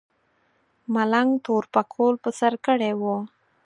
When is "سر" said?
2.39-2.53